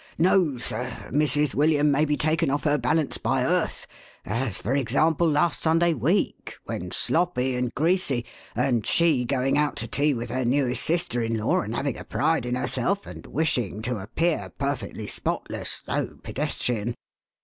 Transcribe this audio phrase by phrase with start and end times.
[0.17, 0.89] "No, sir.
[1.11, 1.53] Mrs.
[1.53, 3.85] William may be taken off her balance by Earth;
[4.25, 8.25] as, for example, last Sunday week, when sloppy and greasy,
[8.55, 12.03] and she going out to tea with her newest sister in law, and having a
[12.03, 16.95] pride in herself, and wishing to appear perfectly spotless though pedestrian.